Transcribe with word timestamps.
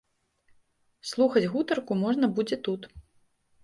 Слухаць 1.11 1.45
гутарку 1.53 2.01
можна 2.03 2.35
будзе 2.37 2.63
тут. 2.69 2.81